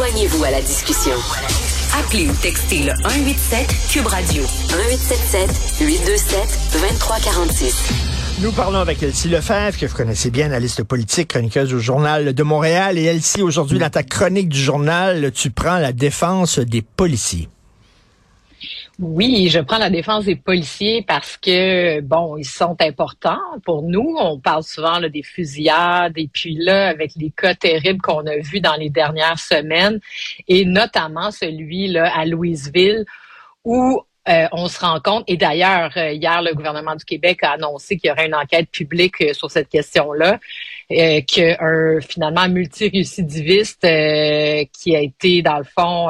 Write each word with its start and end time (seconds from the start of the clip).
Joignez-vous 0.00 0.44
à 0.44 0.50
la 0.50 0.62
discussion. 0.62 1.12
Appelez 1.98 2.26
ou 2.26 2.32
textez 2.40 2.84
le 2.84 2.92
187 3.02 3.68
Cube 3.90 4.06
Radio 4.06 4.42
1877 4.42 5.50
827 5.78 6.40
2346. 6.72 7.92
Nous 8.40 8.50
parlons 8.52 8.78
avec 8.78 9.02
Elsie 9.02 9.28
Lefebvre, 9.28 9.78
que 9.78 9.84
vous 9.84 9.94
connaissez 9.94 10.30
bien, 10.30 10.48
la 10.48 10.58
liste 10.58 10.84
politique, 10.84 11.28
chroniqueuse 11.28 11.74
au 11.74 11.80
Journal 11.80 12.32
de 12.32 12.42
Montréal. 12.42 12.96
Et 12.96 13.04
Elsie, 13.04 13.42
aujourd'hui, 13.42 13.78
dans 13.78 13.90
ta 13.90 14.02
chronique 14.02 14.48
du 14.48 14.58
journal, 14.58 15.32
tu 15.32 15.50
prends 15.50 15.76
la 15.76 15.92
défense 15.92 16.60
des 16.60 16.80
policiers. 16.80 17.50
Oui, 19.02 19.48
je 19.48 19.60
prends 19.60 19.78
la 19.78 19.88
défense 19.88 20.26
des 20.26 20.36
policiers 20.36 21.00
parce 21.00 21.38
que, 21.38 22.00
bon, 22.02 22.36
ils 22.36 22.44
sont 22.44 22.76
importants 22.80 23.40
pour 23.64 23.80
nous. 23.80 24.14
On 24.18 24.38
parle 24.38 24.62
souvent 24.62 24.98
là, 24.98 25.08
des 25.08 25.22
fusillades 25.22 26.12
et 26.18 26.28
puis 26.30 26.54
là, 26.54 26.88
avec 26.88 27.12
les 27.16 27.30
cas 27.30 27.54
terribles 27.54 28.02
qu'on 28.02 28.26
a 28.26 28.36
vus 28.36 28.60
dans 28.60 28.74
les 28.74 28.90
dernières 28.90 29.38
semaines 29.38 30.00
et 30.48 30.66
notamment 30.66 31.30
celui 31.30 31.88
là 31.88 32.12
à 32.14 32.26
Louisville 32.26 33.06
où 33.64 34.02
euh, 34.28 34.46
on 34.52 34.68
se 34.68 34.78
rend 34.78 35.00
compte, 35.00 35.24
et 35.28 35.38
d'ailleurs, 35.38 35.90
euh, 35.96 36.12
hier, 36.12 36.42
le 36.42 36.54
gouvernement 36.54 36.94
du 36.94 37.04
Québec 37.04 37.42
a 37.42 37.52
annoncé 37.52 37.96
qu'il 37.96 38.08
y 38.08 38.12
aurait 38.12 38.26
une 38.26 38.34
enquête 38.34 38.70
publique 38.70 39.20
euh, 39.22 39.32
sur 39.32 39.50
cette 39.50 39.70
question-là, 39.70 40.38
qu'un 40.90 42.00
finalement 42.00 42.48
multirécidiviste 42.48 43.82
qui 43.82 44.96
a 44.96 45.00
été, 45.00 45.42
dans 45.42 45.58
le 45.58 45.64
fond, 45.64 46.08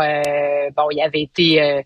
bon, 0.77 0.84
il 0.91 1.03
avait 1.03 1.23
été 1.23 1.83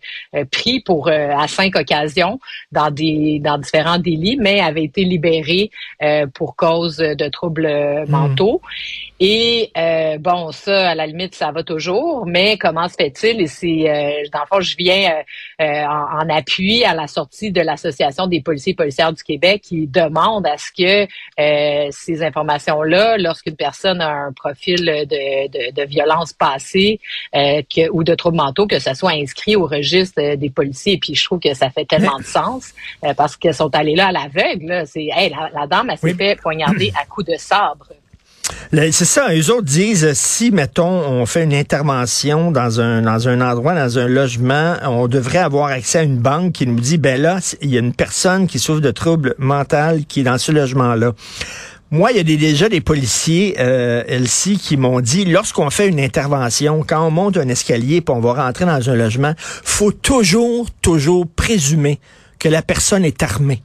pris 0.51 0.79
pour 0.79 1.09
à 1.09 1.47
cinq 1.47 1.75
occasions 1.75 2.39
dans 2.71 2.91
des 2.91 3.39
dans 3.39 3.57
différents 3.57 3.99
délits, 3.99 4.37
mais 4.39 4.61
avait 4.61 4.83
été 4.83 5.03
libéré 5.03 5.71
pour 6.33 6.55
cause 6.55 6.97
de 6.97 7.27
troubles 7.29 7.67
hmm. 7.67 8.09
mentaux. 8.09 8.61
Et 9.19 9.71
bon, 10.19 10.51
ça, 10.51 10.89
à 10.89 10.95
la 10.95 11.07
limite, 11.07 11.35
ça 11.35 11.51
va 11.51 11.63
toujours, 11.63 12.25
mais 12.25 12.57
comment 12.57 12.87
se 12.87 12.95
fait-il? 12.95 13.41
Et 13.41 13.47
c'est, 13.47 14.29
dans 14.31 14.41
le 14.41 14.47
fond, 14.47 14.61
je 14.61 14.75
viens 14.77 15.21
en 15.59 16.05
en 16.15 16.29
appui 16.29 16.83
à 16.83 16.93
la 16.93 17.07
sortie 17.07 17.51
de 17.51 17.61
l'Association 17.61 18.27
des 18.27 18.41
policiers 18.41 18.73
et 18.73 18.75
policières 18.75 19.13
du 19.13 19.23
Québec 19.23 19.61
qui 19.63 19.87
demande 19.87 20.45
à 20.47 20.57
ce 20.57 20.71
que 20.71 21.07
euh, 21.39 21.87
ces 21.91 22.23
lorsqu'une 22.85 23.55
personne 23.55 24.01
a 24.01 24.09
un 24.09 24.33
profil 24.33 24.85
de, 24.85 25.71
de, 25.71 25.85
violence 25.85 26.33
passée 26.33 26.99
euh, 27.35 27.61
que, 27.73 27.89
ou 27.91 28.03
de 28.03 28.15
troubles 28.15 28.37
mentaux, 28.37 28.67
que 28.67 28.79
ça 28.79 28.93
soit 28.93 29.11
inscrit 29.11 29.55
au 29.55 29.65
registre 29.65 30.35
des 30.35 30.49
policiers. 30.49 30.93
Et 30.93 30.97
puis 30.97 31.15
je 31.15 31.23
trouve 31.23 31.39
que 31.39 31.53
ça 31.53 31.69
fait 31.69 31.85
tellement 31.85 32.19
de 32.19 32.25
sens 32.25 32.73
euh, 33.03 33.13
parce 33.13 33.35
qu'elles 33.35 33.53
sont 33.53 33.73
allées 33.75 33.95
là 33.95 34.07
à 34.07 34.11
l'aveugle. 34.11 34.83
C'est 34.85 35.07
hey, 35.15 35.33
la, 35.53 35.67
dame, 35.67 35.89
elle 35.91 35.97
s'est 35.97 36.13
fait 36.13 36.39
poignarder 36.41 36.91
à 36.99 37.05
coups 37.05 37.27
de 37.27 37.37
sabre. 37.37 37.87
C'est 38.71 39.05
ça, 39.05 39.33
eux 39.33 39.51
autres 39.51 39.63
disent, 39.63 40.13
si, 40.13 40.51
mettons, 40.51 40.85
on 40.85 41.25
fait 41.25 41.43
une 41.43 41.53
intervention 41.53 42.51
dans 42.51 42.79
un, 42.79 43.01
dans 43.01 43.27
un 43.27 43.41
endroit, 43.41 43.73
dans 43.73 43.97
un 43.97 44.07
logement, 44.07 44.75
on 44.83 45.07
devrait 45.07 45.39
avoir 45.39 45.67
accès 45.67 45.99
à 45.99 46.03
une 46.03 46.17
banque 46.17 46.53
qui 46.53 46.67
nous 46.67 46.79
dit, 46.79 46.97
ben 46.97 47.19
là, 47.19 47.39
il 47.61 47.69
y 47.69 47.77
a 47.77 47.79
une 47.79 47.93
personne 47.93 48.47
qui 48.47 48.59
souffre 48.59 48.81
de 48.81 48.91
troubles 48.91 49.35
mentaux 49.37 49.99
qui 50.07 50.21
est 50.21 50.23
dans 50.23 50.37
ce 50.37 50.51
logement-là. 50.51 51.13
Moi, 51.91 52.11
il 52.11 52.17
y 52.17 52.19
a 52.19 52.23
déjà 52.23 52.67
des 52.67 52.81
policiers, 52.81 53.55
euh, 53.59 54.03
Elsie, 54.07 54.57
qui 54.57 54.75
m'ont 54.75 55.01
dit, 55.01 55.23
lorsqu'on 55.23 55.69
fait 55.69 55.87
une 55.87 55.99
intervention, 55.99 56.83
quand 56.85 57.05
on 57.05 57.11
monte 57.11 57.37
un 57.37 57.47
escalier 57.47 58.01
pour 58.01 58.15
on 58.15 58.21
va 58.21 58.33
rentrer 58.33 58.65
dans 58.65 58.89
un 58.89 58.95
logement, 58.95 59.33
faut 59.37 59.91
toujours, 59.91 60.67
toujours 60.81 61.27
présumer 61.27 61.99
que 62.39 62.49
la 62.49 62.61
personne 62.61 63.05
est 63.05 63.21
armée. 63.21 63.61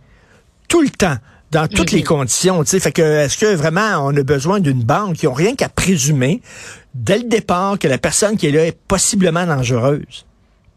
Tout 0.68 0.82
le 0.82 0.90
temps 0.90 1.16
dans 1.50 1.66
toutes 1.66 1.92
les 1.92 2.02
conditions. 2.02 2.62
Tu 2.62 2.70
sais, 2.70 2.80
fait 2.80 2.92
que 2.92 3.02
est-ce 3.02 3.36
que 3.36 3.54
vraiment 3.54 4.04
on 4.04 4.16
a 4.16 4.22
besoin 4.22 4.60
d'une 4.60 4.82
banque? 4.82 5.16
Qui 5.16 5.26
ont 5.26 5.32
rien 5.32 5.54
qu'à 5.54 5.68
présumer 5.68 6.40
dès 6.94 7.18
le 7.18 7.24
départ 7.24 7.78
que 7.78 7.88
la 7.88 7.98
personne 7.98 8.36
qui 8.36 8.46
est 8.46 8.52
là 8.52 8.66
est 8.66 8.78
possiblement 8.86 9.46
dangereuse? 9.46 10.26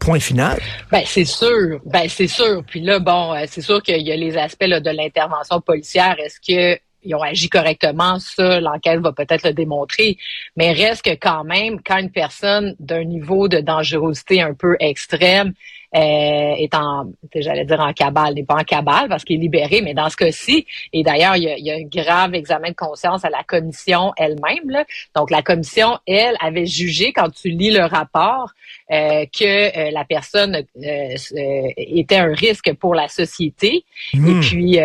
Point 0.00 0.20
final. 0.20 0.58
Ben 0.90 1.02
c'est 1.06 1.24
sûr, 1.24 1.80
ben 1.86 2.08
c'est 2.08 2.26
sûr. 2.26 2.62
Puis 2.66 2.80
là, 2.80 2.98
bon, 2.98 3.32
euh, 3.32 3.44
c'est 3.48 3.62
sûr 3.62 3.82
qu'il 3.82 4.02
y 4.02 4.12
a 4.12 4.16
les 4.16 4.36
aspects 4.36 4.64
de 4.64 4.90
l'intervention 4.90 5.60
policière. 5.60 6.16
Est-ce 6.18 6.40
que 6.40 6.78
ils 7.04 7.14
ont 7.14 7.22
agi 7.22 7.48
correctement, 7.48 8.18
ça, 8.18 8.60
l'enquête 8.60 9.00
va 9.00 9.12
peut-être 9.12 9.46
le 9.46 9.52
démontrer. 9.52 10.16
Mais 10.56 10.72
reste 10.72 11.02
que 11.02 11.14
quand 11.14 11.44
même, 11.44 11.80
quand 11.84 11.98
une 11.98 12.10
personne 12.10 12.74
d'un 12.78 13.04
niveau 13.04 13.48
de 13.48 13.60
dangerosité 13.60 14.40
un 14.42 14.54
peu 14.54 14.76
extrême 14.80 15.52
est 15.96 16.74
en, 16.74 17.12
j'allais 17.34 17.64
dire 17.64 17.80
en 17.80 17.92
cabale, 17.92 18.34
n'est 18.34 18.44
pas 18.44 18.56
en 18.56 18.64
cabale 18.64 19.08
parce 19.08 19.24
qu'il 19.24 19.36
est 19.36 19.40
libéré, 19.40 19.80
mais 19.80 19.94
dans 19.94 20.10
ce 20.10 20.16
cas-ci, 20.16 20.66
et 20.92 21.02
d'ailleurs, 21.02 21.36
il 21.36 21.44
y, 21.44 21.48
a, 21.48 21.56
il 21.56 21.64
y, 21.64 21.70
a, 21.70 21.76
un 21.76 21.84
grave 21.84 22.34
examen 22.34 22.70
de 22.70 22.74
conscience 22.74 23.24
à 23.24 23.30
la 23.30 23.44
commission 23.44 24.12
elle-même. 24.16 24.84
Donc, 25.14 25.30
la 25.30 25.42
commission, 25.42 25.98
elle, 26.06 26.36
avait 26.40 26.66
jugé, 26.66 27.12
quand 27.12 27.30
tu 27.30 27.50
lis 27.50 27.70
le 27.70 27.84
rapport, 27.84 28.50
euh, 28.92 29.24
que 29.32 29.44
euh, 29.78 29.90
la 29.92 30.04
personne 30.04 30.56
euh, 30.56 31.68
était 31.76 32.16
un 32.16 32.34
risque 32.34 32.74
pour 32.74 32.94
la 32.94 33.08
société. 33.08 33.84
Et 34.12 34.18
hmm. 34.18 34.40
puis, 34.40 34.78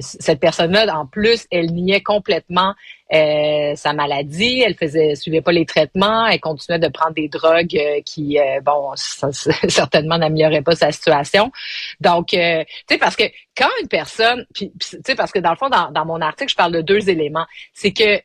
cette 0.00 0.40
personne-là, 0.40 0.86
en 0.96 1.06
plus, 1.06 1.46
elle 1.50 1.72
niait 1.72 2.00
complètement 2.00 2.74
euh, 3.12 3.74
sa 3.76 3.92
maladie, 3.92 4.60
elle 4.60 4.74
faisait 4.74 5.14
suivait 5.14 5.42
pas 5.42 5.52
les 5.52 5.66
traitements, 5.66 6.26
elle 6.26 6.40
continuait 6.40 6.78
de 6.78 6.88
prendre 6.88 7.14
des 7.14 7.28
drogues 7.28 7.76
euh, 7.76 8.00
qui 8.04 8.38
euh, 8.38 8.60
bon 8.62 8.92
certainement 9.68 10.16
n'amélioraient 10.16 10.62
pas 10.62 10.74
sa 10.74 10.90
situation. 10.90 11.52
Donc 12.00 12.28
tu 12.28 12.36
sais 12.36 12.98
parce 12.98 13.16
que 13.16 13.24
quand 13.56 13.68
une 13.82 13.88
personne 13.88 14.46
puis 14.54 14.72
tu 14.80 14.98
sais 15.04 15.14
parce 15.14 15.32
que 15.32 15.38
dans 15.38 15.50
le 15.50 15.56
fond 15.56 15.68
dans, 15.68 15.90
dans 15.90 16.06
mon 16.06 16.20
article 16.20 16.50
je 16.50 16.56
parle 16.56 16.72
de 16.72 16.80
deux 16.80 17.10
éléments, 17.10 17.46
c'est 17.74 17.92
que 17.92 18.20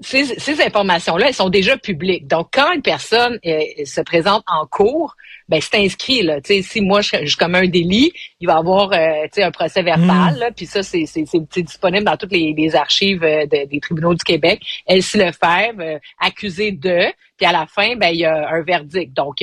ces, 0.00 0.24
ces 0.38 0.62
informations-là, 0.62 1.28
elles 1.28 1.34
sont 1.34 1.48
déjà 1.48 1.76
publiques. 1.76 2.26
Donc, 2.26 2.48
quand 2.52 2.72
une 2.72 2.82
personne 2.82 3.38
se 3.42 4.00
présente 4.02 4.44
en 4.46 4.66
cours, 4.66 5.16
ben 5.48 5.60
c'est 5.60 5.78
inscrit 5.78 6.22
là. 6.22 6.40
Tu 6.40 6.54
sais, 6.54 6.62
si 6.62 6.80
moi 6.80 7.00
je, 7.00 7.24
je 7.24 7.36
commets 7.36 7.58
un 7.58 7.66
délit, 7.66 8.12
il 8.40 8.46
va 8.46 8.54
y 8.54 8.56
avoir 8.56 8.92
euh, 8.92 9.26
un 9.38 9.50
procès 9.50 9.82
verbal. 9.82 10.34
Mm. 10.34 10.54
Puis 10.54 10.66
ça 10.66 10.82
c'est 10.82 11.06
c'est 11.06 11.24
disponible 11.50 12.04
dans 12.04 12.16
toutes 12.16 12.32
les, 12.32 12.54
les 12.56 12.76
archives 12.76 13.24
euh, 13.24 13.46
des 13.46 13.80
tribunaux 13.80 14.14
du 14.14 14.24
Québec. 14.24 14.60
Elle 14.86 15.02
se 15.02 15.16
le 15.16 15.32
fait, 15.32 15.72
euh, 15.78 15.98
accusé 16.20 16.72
de. 16.72 17.06
Puis 17.38 17.46
à 17.46 17.52
la 17.52 17.66
fin, 17.66 17.96
ben 17.96 18.08
il 18.08 18.18
y 18.18 18.24
a 18.24 18.50
un 18.50 18.62
verdict. 18.62 19.14
Donc 19.14 19.36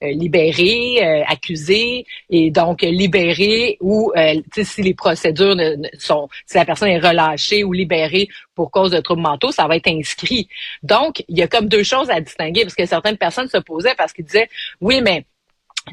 libéré, 0.00 1.24
accusé 1.28 2.04
et 2.30 2.50
donc 2.50 2.82
libéré 2.82 3.76
ou 3.80 4.12
sais 4.54 4.64
si 4.64 4.82
les 4.82 4.94
procédures 4.94 5.54
ne, 5.54 5.76
sont 5.98 6.28
si 6.46 6.56
la 6.56 6.64
personne 6.64 6.88
est 6.88 6.98
relâchée 6.98 7.62
ou 7.62 7.72
libérée 7.72 8.28
pour 8.54 8.70
cause 8.70 8.90
de 8.90 9.00
troubles 9.00 9.22
mentaux, 9.22 9.52
ça 9.52 9.66
va 9.66 9.76
être 9.76 9.88
inscrit. 9.88 10.48
Donc 10.82 11.22
il 11.28 11.38
y 11.38 11.42
a 11.42 11.48
comme 11.48 11.68
deux 11.68 11.82
choses 11.82 12.10
à 12.10 12.20
distinguer 12.20 12.62
parce 12.62 12.74
que 12.74 12.86
certaines 12.86 13.18
personnes 13.18 13.48
se 13.48 13.58
posaient 13.58 13.94
parce 13.96 14.12
qu'ils 14.12 14.24
disaient 14.24 14.48
oui 14.80 15.00
mais 15.02 15.24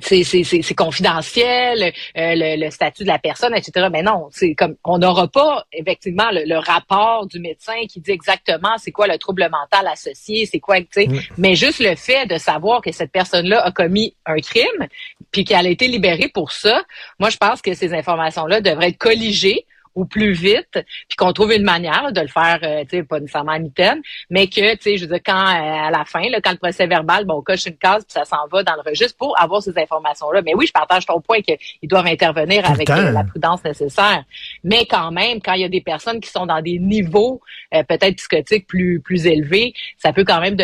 c'est 0.02 0.76
confidentiel, 0.76 1.94
euh, 2.18 2.34
le, 2.36 2.70
statut 2.70 3.04
de 3.04 3.08
la 3.08 3.20
personne, 3.20 3.54
etc. 3.56 3.88
Mais 3.92 4.04
non, 4.04 4.28
c'est 4.32 4.54
comme 4.54 4.76
on 4.84 5.00
n'aura 5.00 5.28
pas 5.28 5.66
effectivement 5.74 6.30
le, 6.32 6.60
rapport 6.60 7.26
du 7.26 7.40
médecin 7.40 7.74
qui 7.90 8.00
dit 8.00 8.12
exactement 8.12 8.76
c'est 8.78 8.92
quoi 8.92 9.08
le 9.08 9.18
trouble 9.18 9.50
mental 9.50 9.88
associé, 9.88 10.46
c'est 10.46 10.60
quoi, 10.60 10.80
tu 10.82 10.88
sais. 10.92 11.08
Mais 11.38 11.56
juste 11.56 11.80
le 11.80 11.96
fait 11.96 12.26
de 12.28 12.38
savoir 12.38 12.82
que 12.82 12.92
cette 12.92 13.12
personne-là 13.12 13.64
a 13.64 13.72
commis 13.72 14.16
un 14.26 14.38
crime, 14.38 14.88
puis 15.32 15.46
qu'elle 15.46 15.66
a 15.66 15.70
été 15.70 15.88
libérée 15.88 16.30
pour 16.34 16.52
ça, 16.52 16.84
moi 17.18 17.30
je 17.30 17.38
pense 17.38 17.62
que 17.62 17.74
ces 17.74 17.94
informations-là 17.94 18.62
devraient 18.62 18.90
être 18.90 18.98
colligées 18.98 19.66
ou 20.00 20.06
plus 20.06 20.32
vite, 20.32 20.80
puis 21.08 21.18
qu'on 21.18 21.34
trouve 21.34 21.52
une 21.52 21.64
manière 21.64 22.12
de 22.14 22.22
le 22.22 22.28
faire, 22.28 22.60
euh, 22.64 22.84
tu 22.84 22.98
sais, 22.98 23.04
pas 23.04 23.20
nécessairement 23.20 23.52
à 23.52 23.60
mitaine, 23.60 24.02
mais 24.30 24.48
que, 24.48 24.76
tu 24.76 24.82
sais, 24.82 24.98
je 24.98 25.06
veux 25.06 25.12
dire, 25.12 25.22
quand 25.26 25.34
euh, 25.34 25.88
à 25.88 25.92
la 25.92 26.06
fin, 26.06 26.22
là, 26.30 26.40
quand 26.42 26.52
le 26.52 26.58
procès 26.58 26.88
verbal, 26.88 27.26
bon, 27.26 27.36
on 27.36 27.42
coche 27.42 27.66
une 27.66 27.76
case, 27.76 28.06
puis 28.06 28.14
ça 28.14 28.24
s'en 28.24 28.48
va 28.50 28.64
dans 28.64 28.76
le 28.76 28.90
registre 28.90 29.18
pour 29.18 29.40
avoir 29.40 29.62
ces 29.62 29.78
informations-là. 29.78 30.42
Mais 30.42 30.56
oui, 30.56 30.68
je 30.68 30.72
partage 30.72 31.06
ton 31.06 31.20
point 31.20 31.42
qu'ils 31.42 31.58
doivent 31.90 32.08
intervenir 32.08 32.70
avec 32.70 32.90
euh, 32.90 33.12
la 33.12 33.26
prudence 33.26 33.64
nécessaire. 33.64 34.24
Mais 34.64 34.86
quand 34.86 35.12
même, 35.12 35.42
quand 35.42 35.54
il 35.54 35.62
y 35.62 35.66
a 35.66 35.70
des 35.70 35.82
personnes 35.82 36.22
qui 36.22 36.30
sont 36.30 36.46
dans 36.46 36.62
des 36.62 36.80
niveaux 36.80 37.42
peut-être 37.72 38.16
psychotiques 38.16 38.68
plus 38.68 39.02
plus 39.02 39.26
élevés, 39.28 39.74
ça 39.98 40.14
peut 40.14 40.24
quand 40.24 40.40
même 40.40 40.58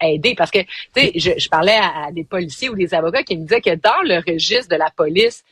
aider. 0.00 0.34
Parce 0.36 0.50
que, 0.50 0.60
tu 0.60 0.68
sais, 0.96 1.12
je, 1.16 1.30
je, 1.38 1.48
parlais 1.48 1.76
à 1.76 2.12
des 2.12 2.24
policiers 2.24 2.68
ou 2.68 2.76
des 2.76 2.94
avocats 2.94 3.22
qui 3.22 3.36
me 3.36 3.42
disaient 3.42 3.60
que 3.60 3.74
dans 3.74 4.02
le 4.04 4.22
registre 4.30 4.68
de 4.68 4.76
la 4.76 4.90
police, 4.96 5.44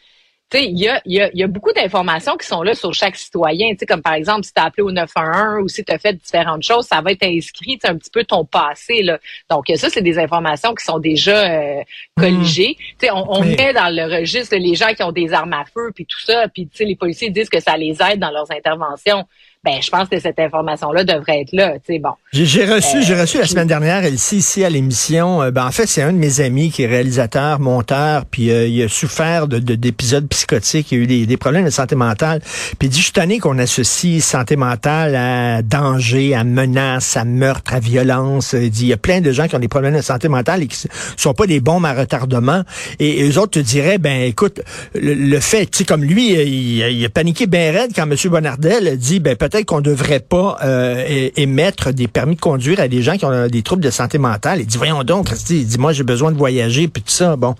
il 0.54 0.78
y 0.78 0.88
a, 0.88 1.00
y, 1.04 1.20
y 1.34 1.42
a, 1.42 1.46
beaucoup 1.46 1.72
d'informations 1.72 2.36
qui 2.36 2.46
sont 2.46 2.62
là 2.62 2.74
sur 2.74 2.92
chaque 2.92 3.16
citoyen. 3.16 3.74
Tu 3.74 3.86
comme 3.86 4.02
par 4.02 4.14
exemple, 4.14 4.44
si 4.44 4.52
tu 4.52 4.60
as 4.60 4.64
appelé 4.64 4.82
au 4.82 4.90
911 4.90 5.62
ou 5.62 5.68
si 5.68 5.84
tu 5.84 5.92
as 5.92 5.98
fait 5.98 6.14
différentes 6.14 6.62
choses, 6.62 6.86
ça 6.86 7.00
va 7.00 7.12
être 7.12 7.24
inscrit 7.24 7.78
un 7.84 7.96
petit 7.96 8.10
peu 8.10 8.24
ton 8.24 8.44
passé. 8.44 9.02
Là. 9.02 9.18
Donc, 9.50 9.64
ça, 9.76 9.88
c'est 9.90 10.02
des 10.02 10.18
informations 10.18 10.74
qui 10.74 10.84
sont 10.84 10.98
déjà 10.98 11.50
euh, 11.50 11.82
colligées. 12.16 12.76
Mmh. 13.02 13.06
on, 13.12 13.38
on 13.38 13.44
met 13.44 13.72
dans 13.72 13.94
le 13.94 14.18
registre 14.18 14.56
les 14.56 14.74
gens 14.74 14.94
qui 14.94 15.02
ont 15.02 15.12
des 15.12 15.32
armes 15.32 15.52
à 15.52 15.64
feu, 15.64 15.90
puis 15.94 16.06
tout 16.06 16.20
ça, 16.20 16.46
puis 16.48 16.68
les 16.80 16.96
policiers 16.96 17.30
disent 17.30 17.48
que 17.48 17.60
ça 17.60 17.76
les 17.76 17.96
aide 18.02 18.18
dans 18.18 18.30
leurs 18.30 18.50
interventions. 18.50 19.26
Ben 19.64 19.80
je 19.80 19.90
pense 19.90 20.08
que 20.08 20.18
cette 20.18 20.40
information-là 20.40 21.04
devrait 21.04 21.42
être 21.42 21.52
là. 21.52 21.74
Tu 21.74 21.94
sais, 21.94 21.98
bon. 22.00 22.10
J'ai 22.32 22.64
reçu, 22.64 23.02
j'ai 23.02 23.20
reçu 23.20 23.38
la 23.38 23.46
semaine 23.46 23.68
dernière, 23.68 24.04
ici, 24.06 24.38
ici 24.38 24.64
à 24.64 24.70
l'émission. 24.70 25.50
ben, 25.52 25.66
en 25.66 25.70
fait, 25.70 25.86
c'est 25.86 26.02
un 26.02 26.12
de 26.12 26.18
mes 26.18 26.40
amis 26.40 26.70
qui 26.70 26.82
est 26.82 26.86
réalisateur, 26.86 27.60
monteur, 27.60 28.24
puis 28.24 28.44
il 28.46 28.82
a 28.82 28.88
souffert 28.88 29.46
de 29.46 29.58
d'épisodes 29.58 30.26
psychotiques, 30.28 30.90
il 30.90 30.98
a 30.98 31.02
eu 31.02 31.06
des, 31.06 31.26
des, 31.26 31.36
problèmes 31.36 31.64
de 31.64 31.70
santé 31.70 31.94
mentale. 31.94 32.40
Puis 32.78 32.88
il 32.88 32.90
dit, 32.90 32.98
je 32.98 33.04
suis 33.04 33.12
tanné 33.12 33.38
qu'on 33.38 33.58
associe 33.58 34.22
santé 34.22 34.56
mentale 34.56 35.14
à 35.14 35.62
danger, 35.62 36.34
à 36.34 36.42
menace, 36.42 37.16
à 37.16 37.24
meurtre, 37.24 37.74
à 37.74 37.80
violence. 37.80 38.54
Il 38.54 38.70
dit, 38.70 38.86
il 38.86 38.88
y 38.88 38.92
a 38.92 38.96
plein 38.96 39.20
de 39.20 39.30
gens 39.30 39.46
qui 39.46 39.54
ont 39.54 39.60
des 39.60 39.68
problèmes 39.68 39.94
de 39.94 40.02
santé 40.02 40.28
mentale 40.28 40.62
et 40.62 40.66
qui 40.66 40.88
sont 41.16 41.34
pas 41.34 41.46
des 41.46 41.60
bombes 41.60 41.86
à 41.86 41.94
retardement. 41.94 42.62
Et, 42.98 43.28
eux 43.28 43.38
autres 43.38 43.52
te 43.52 43.58
diraient, 43.60 43.98
ben 43.98 44.22
écoute, 44.22 44.60
le, 44.94 45.38
fait, 45.38 45.66
tu 45.66 45.78
sais, 45.78 45.84
comme 45.84 46.02
lui, 46.02 46.32
il, 46.32 47.04
a 47.04 47.08
paniqué 47.08 47.46
bien 47.46 47.70
raide 47.72 47.92
quand 47.94 48.10
M. 48.10 48.16
Bonardel 48.24 48.96
dit, 48.98 49.20
ben 49.20 49.36
peut-être 49.52 49.66
qu'on 49.66 49.80
devrait 49.80 50.20
pas 50.20 50.56
euh, 50.64 51.28
émettre 51.36 51.92
des 51.92 52.08
permis 52.08 52.36
de 52.36 52.40
conduire 52.40 52.80
à 52.80 52.88
des 52.88 53.02
gens 53.02 53.16
qui 53.16 53.24
ont 53.24 53.46
des 53.48 53.62
troubles 53.62 53.82
de 53.82 53.90
santé 53.90 54.18
mentale. 54.18 54.60
Il 54.60 54.66
dit, 54.66 54.78
voyons 54.78 55.04
donc, 55.04 55.30
il 55.50 55.66
dit, 55.66 55.78
moi 55.78 55.92
j'ai 55.92 56.04
besoin 56.04 56.32
de 56.32 56.38
voyager, 56.38 56.88
puis 56.88 57.02
tout 57.02 57.10
ça. 57.10 57.36
Bon. 57.36 57.54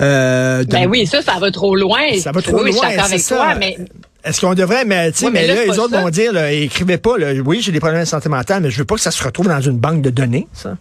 Euh, 0.00 0.64
ben 0.64 0.86
oui, 0.88 1.06
ça, 1.06 1.22
ça 1.22 1.38
va 1.40 1.50
trop 1.50 1.74
loin. 1.74 2.00
Ça 2.18 2.32
va 2.32 2.42
trop 2.42 2.62
loin, 2.62 2.88
c'est 3.06 3.18
ça. 3.18 3.54
mais... 3.58 3.78
Est-ce 4.22 4.42
qu'on 4.42 4.52
devrait, 4.52 4.84
mais, 4.84 5.12
tu 5.12 5.20
sais, 5.20 5.30
mais, 5.30 5.46
là, 5.46 5.64
les 5.64 5.78
autres 5.78 5.98
vont 5.98 6.10
dire, 6.10 6.30
là, 6.34 6.52
écrivez 6.52 6.98
pas, 6.98 7.16
là, 7.16 7.32
oui, 7.42 7.62
j'ai 7.62 7.72
des 7.72 7.80
problèmes 7.80 8.02
de 8.02 8.06
santé 8.06 8.28
mentale, 8.28 8.62
mais 8.62 8.70
je 8.70 8.76
veux 8.76 8.84
pas 8.84 8.96
que 8.96 9.00
ça 9.00 9.10
se 9.10 9.24
retrouve 9.24 9.48
dans 9.48 9.62
une 9.62 9.78
banque 9.78 10.02
de 10.02 10.10
données, 10.10 10.46
ça. 10.52 10.76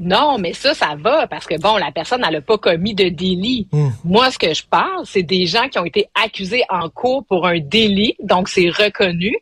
Non, 0.00 0.38
mais 0.38 0.54
ça, 0.54 0.72
ça 0.72 0.96
va 0.98 1.26
parce 1.26 1.46
que 1.46 1.60
bon, 1.60 1.76
la 1.76 1.92
personne 1.92 2.22
n'a 2.22 2.40
pas 2.40 2.56
commis 2.56 2.94
de 2.94 3.10
délit. 3.10 3.68
Hmm. 3.70 3.90
Moi, 4.02 4.30
ce 4.30 4.38
que 4.38 4.54
je 4.54 4.64
parle, 4.64 5.04
c'est 5.04 5.22
des 5.22 5.44
gens 5.44 5.68
qui 5.68 5.78
ont 5.78 5.84
été 5.84 6.08
accusés 6.14 6.64
en 6.70 6.88
cours 6.88 7.26
pour 7.26 7.46
un 7.46 7.60
délit, 7.60 8.16
donc 8.18 8.48
c'est 8.48 8.70
reconnu. 8.70 9.36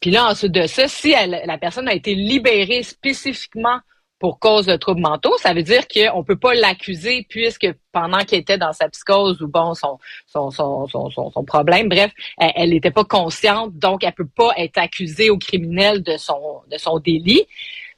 Puis 0.00 0.10
là, 0.10 0.28
ensuite 0.28 0.50
de 0.50 0.66
ça, 0.66 0.88
si 0.88 1.12
la 1.12 1.58
personne 1.58 1.86
a 1.86 1.94
été 1.94 2.16
libérée 2.16 2.82
spécifiquement 2.82 3.78
pour 4.18 4.40
cause 4.40 4.66
de 4.66 4.76
troubles 4.76 5.00
mentaux, 5.00 5.36
ça 5.38 5.54
veut 5.54 5.62
dire 5.62 5.86
qu'on 5.86 6.18
ne 6.18 6.24
peut 6.24 6.36
pas 6.36 6.54
l'accuser 6.54 7.24
puisque 7.28 7.68
pendant 7.92 8.18
qu'il 8.18 8.38
était 8.38 8.58
dans 8.58 8.72
sa 8.72 8.88
psychose 8.88 9.40
ou 9.42 9.48
bon 9.48 9.74
son 9.74 9.98
son, 10.26 10.50
son, 10.50 10.88
son, 10.88 11.10
son 11.10 11.44
problème, 11.44 11.88
bref, 11.88 12.10
elle 12.38 12.70
n'était 12.70 12.90
pas 12.90 13.04
consciente, 13.04 13.78
donc 13.78 14.02
elle 14.02 14.12
peut 14.12 14.26
pas 14.26 14.50
être 14.56 14.78
accusée 14.78 15.30
au 15.30 15.38
criminel 15.38 16.02
de 16.02 16.16
son 16.16 16.62
de 16.70 16.78
son 16.78 16.98
délit. 16.98 17.46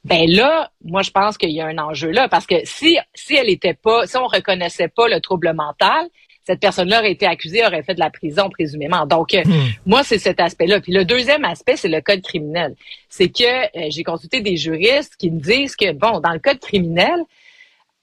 Ben 0.05 0.29
là, 0.29 0.71
moi 0.83 1.01
je 1.01 1.11
pense 1.11 1.37
qu'il 1.37 1.51
y 1.51 1.59
a 1.59 1.65
un 1.65 1.77
enjeu 1.77 2.11
là 2.11 2.29
parce 2.29 2.45
que 2.45 2.55
si 2.63 2.97
si 3.13 3.35
elle 3.35 3.49
était 3.49 3.73
pas, 3.73 4.07
si 4.07 4.17
on 4.17 4.27
reconnaissait 4.27 4.87
pas 4.87 5.07
le 5.07 5.19
trouble 5.19 5.53
mental, 5.53 6.07
cette 6.47 6.61
personne-là 6.61 6.99
aurait 6.99 7.11
été 7.11 7.25
accusée, 7.25 7.65
aurait 7.65 7.83
fait 7.83 7.93
de 7.93 7.99
la 7.99 8.09
prison 8.09 8.49
présumément. 8.49 9.05
Donc, 9.05 9.33
euh, 9.33 9.43
hmm. 9.43 9.67
moi, 9.85 10.05
c'est 10.05 10.17
cet 10.17 10.39
aspect-là. 10.39 10.79
Puis 10.79 10.93
le 10.93 11.03
deuxième 11.03 11.43
aspect, 11.43 11.75
c'est 11.75 11.89
le 11.89 11.99
code 11.99 12.21
criminel. 12.21 12.73
C'est 13.09 13.27
que 13.27 13.43
euh, 13.43 13.87
j'ai 13.89 14.05
consulté 14.05 14.39
des 14.39 14.55
juristes 14.55 15.17
qui 15.17 15.29
me 15.29 15.41
disent 15.41 15.75
que, 15.75 15.91
bon, 15.91 16.21
dans 16.21 16.31
le 16.31 16.39
code 16.39 16.59
criminel, 16.59 17.19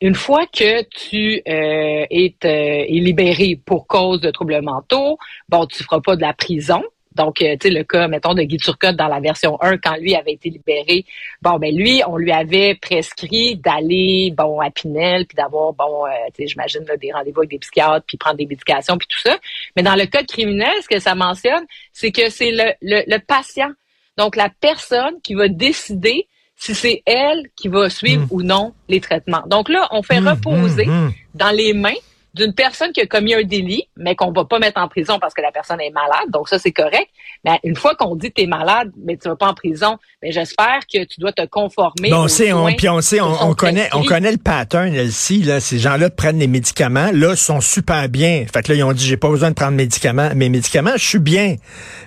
une 0.03 0.15
fois 0.15 0.45
que 0.47 0.83
tu 0.83 1.41
euh, 1.49 2.05
es, 2.11 2.35
es, 2.43 2.87
libéré 2.91 3.59
pour 3.65 3.87
cause 3.87 4.21
de 4.21 4.31
troubles 4.31 4.61
mentaux, 4.61 5.17
bon, 5.49 5.65
tu 5.65 5.83
feras 5.83 6.01
pas 6.01 6.15
de 6.15 6.21
la 6.21 6.35
prison, 6.35 6.83
donc, 7.15 7.41
euh, 7.43 7.57
tu 7.61 7.69
sais, 7.69 7.75
le 7.75 7.85
cas, 7.85 8.09
mettons, 8.09 8.35
de 8.35 8.43
Guy 8.43 8.57
Turcotte 8.57 8.97
dans 8.97 9.07
la 9.07 9.21
version 9.21 9.57
1, 9.61 9.79
quand 9.79 9.97
lui 9.97 10.17
avait 10.17 10.33
été 10.33 10.51
libéré, 10.51 11.05
bon, 11.43 11.59
ben 11.59 11.75
lui, 11.75 12.03
on 12.07 12.17
lui 12.17 12.33
avait 12.33 12.75
prescrit 12.75 13.57
d'aller, 13.57 14.33
bon, 14.37 14.61
à 14.61 14.71
Pinel, 14.71 15.27
puis 15.27 15.37
d'avoir, 15.37 15.73
bon, 15.73 16.07
euh, 16.07 16.11
tu 16.35 16.43
sais, 16.43 16.49
j'imagine, 16.49 16.85
des 17.01 17.13
rendez-vous 17.13 17.41
avec 17.41 17.51
des 17.51 17.59
psychiatres, 17.59 18.05
puis 18.07 18.17
prendre 18.17 18.37
des 18.37 18.47
médications, 18.47 18.99
puis 18.99 19.07
tout 19.09 19.21
ça. 19.21 19.39
Mais 19.77 19.83
dans 19.83 19.95
le 19.95 20.07
code 20.07 20.27
criminel, 20.27 20.75
ce 20.83 20.89
que 20.89 20.99
ça 20.99 21.15
mentionne, 21.15 21.65
c'est 21.93 22.11
que 22.11 22.31
c'est 22.31 22.51
le, 22.51 22.73
le, 22.83 23.19
patient, 23.19 23.71
donc 24.19 24.35
la 24.35 24.51
personne 24.61 25.21
qui 25.23 25.35
va 25.35 25.49
décider 25.49 26.27
si 26.57 26.75
c'est 26.75 27.03
elle 27.07 27.49
qui 27.57 27.69
va 27.69 27.91
suivre 27.91 28.25
mmh. 28.25 28.29
ou 28.31 28.43
non 28.43 28.75
les 28.89 29.01
traitements. 29.01 29.43
Donc 29.47 29.69
là, 29.69 29.89
on 29.91 30.03
fait 30.03 30.21
mmh, 30.21 30.29
reposer 30.29 30.87
mmh, 30.87 31.13
dans 31.35 31.51
les 31.51 31.75
mains 31.75 31.95
d'une 32.35 32.53
personne 32.53 32.93
qui 32.93 33.01
a 33.01 33.07
commis 33.07 33.33
un 33.35 33.45
délit, 33.45 33.89
mais 33.97 34.17
qu'on 34.17 34.33
va 34.33 34.45
pas 34.45 34.59
mettre 34.59 34.81
en 34.81 34.89
prison 34.89 35.19
parce 35.21 35.35
que 35.35 35.41
la 35.41 35.53
personne 35.53 35.81
est 35.81 35.91
malade. 35.91 36.31
Donc 36.31 36.49
ça, 36.49 36.59
c'est 36.59 36.73
correct. 36.73 37.09
Mais 37.45 37.61
une 37.63 37.77
fois 37.77 37.95
qu'on 37.95 38.17
dit 38.17 38.31
que 38.31 38.35
tu 38.35 38.43
es 38.43 38.47
malade, 38.47 38.91
mais 39.05 39.17
tu 39.17 39.29
vas 39.29 39.37
pas 39.37 39.49
en 39.49 39.55
prison, 39.55 39.99
mais 40.21 40.33
j'espère 40.33 40.81
que 40.93 41.05
tu 41.05 41.21
dois 41.21 41.33
te 41.33 41.47
conformer. 41.47 42.11
Non, 42.11 42.23
on 42.23 42.29
sait, 42.29 42.53
on, 42.53 42.67
puis 42.75 42.89
on 42.89 43.01
sait, 43.01 43.21
on, 43.21 43.55
connaît, 43.55 43.89
on 43.93 44.03
connaît 44.03 44.33
le 44.33 44.39
pattern 44.39 44.93
ici. 44.95 45.43
Là, 45.43 45.61
ces 45.61 45.79
gens-là 45.79 46.11
prennent 46.11 46.41
les 46.41 46.49
médicaments. 46.49 47.11
Là, 47.13 47.37
sont 47.37 47.61
super 47.61 48.09
bien. 48.09 48.45
Fait 48.53 48.63
que 48.63 48.73
là, 48.73 48.79
ils 48.79 48.85
ont 48.85 48.93
dit, 48.93 49.05
j'ai 49.05 49.17
pas 49.17 49.29
besoin 49.29 49.51
de 49.51 49.55
prendre 49.55 49.73
médicaments. 49.73 50.31
Mes 50.35 50.49
médicaments, 50.49 50.97
je 50.97 51.07
suis 51.07 51.19
bien. 51.21 51.57